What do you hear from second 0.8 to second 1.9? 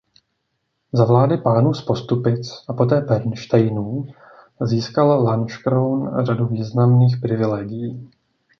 Za vlády pánů z